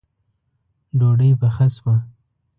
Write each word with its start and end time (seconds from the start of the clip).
ډوډۍ 0.99 1.31
پخه 1.39 1.65
شوه 1.75 1.95